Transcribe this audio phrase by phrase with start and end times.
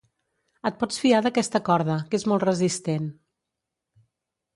[0.69, 3.07] Et pots fiar d'aquesta corda, que és molt resistent.